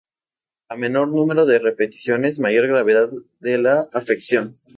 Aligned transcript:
A 0.75 0.77
menor 0.83 1.09
número 1.09 1.45
de 1.45 1.59
repeticiones, 1.59 2.39
mayor 2.39 2.65
gravedad 2.65 3.11
de 3.39 3.59
la 3.59 3.87
afección. 3.93 4.57